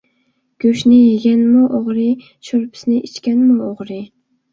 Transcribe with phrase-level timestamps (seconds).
[0.63, 2.05] گۆشنى يىگەنمۇ ئوغرى،
[2.47, 4.01] شورپىسىنى ئىچكەنمۇ ئوغرى.